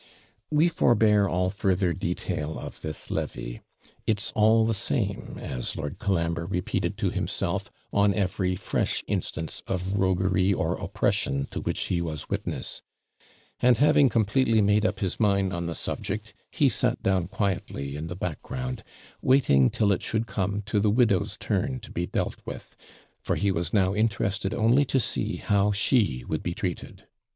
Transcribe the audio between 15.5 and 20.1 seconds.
on the subject, he sat down quietly in the background, waiting till it